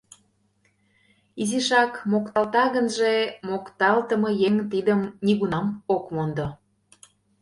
Изишак 1.41 1.93
мокталта 2.11 2.65
гынже- 2.75 3.13
мокталтыме 3.49 4.29
еҥ 4.47 4.55
тидым 4.71 5.01
нигунам 5.25 5.67
ок 5.95 6.03
мондо! 6.13 6.47